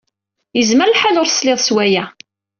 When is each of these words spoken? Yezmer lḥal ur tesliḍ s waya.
Yezmer 0.57 0.87
lḥal 0.89 1.19
ur 1.21 1.27
tesliḍ 1.27 1.59
s 1.67 1.69
waya. 1.75 2.05